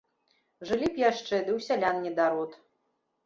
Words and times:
Жылі 0.69 0.87
б 0.95 1.01
яшчэ, 1.01 1.35
ды 1.45 1.51
ў 1.57 1.59
сялян 1.67 2.01
недарод. 2.05 2.57